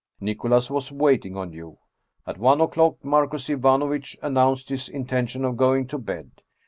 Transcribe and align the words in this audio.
"Nicholas 0.29 0.71
was 0.71 0.91
waiting 0.91 1.37
on 1.37 1.53
you. 1.53 1.77
At 2.25 2.39
one 2.39 2.59
o'clock, 2.59 3.05
Mar 3.05 3.27
cus 3.27 3.49
Ivanovitch 3.51 4.17
announced 4.23 4.69
his 4.69 4.89
intention 4.89 5.45
of 5.45 5.57
going 5.57 5.85
to 5.89 5.99
bed. 5.99 6.41